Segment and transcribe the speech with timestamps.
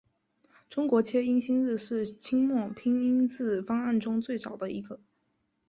[0.67, 4.99] 中国切音新字是清末拼音字方案中最早的一种。